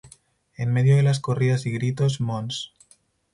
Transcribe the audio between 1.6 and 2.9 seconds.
y gritos, mons.